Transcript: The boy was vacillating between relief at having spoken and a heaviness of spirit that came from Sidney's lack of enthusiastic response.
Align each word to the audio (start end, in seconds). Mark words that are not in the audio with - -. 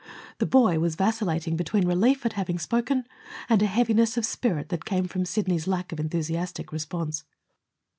The 0.39 0.47
boy 0.47 0.79
was 0.79 0.95
vacillating 0.95 1.55
between 1.55 1.87
relief 1.87 2.25
at 2.25 2.33
having 2.33 2.57
spoken 2.57 3.05
and 3.47 3.61
a 3.61 3.67
heaviness 3.67 4.17
of 4.17 4.25
spirit 4.25 4.69
that 4.69 4.83
came 4.83 5.07
from 5.07 5.25
Sidney's 5.25 5.67
lack 5.67 5.91
of 5.91 5.99
enthusiastic 5.99 6.71
response. 6.71 7.23